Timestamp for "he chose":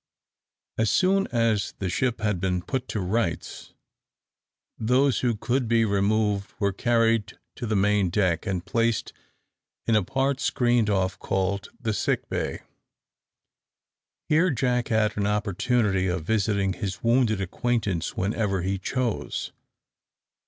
18.63-19.51